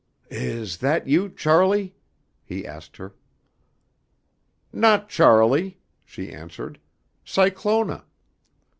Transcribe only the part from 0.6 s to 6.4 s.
that you, Charlie," he asked her. "Not Charlie," she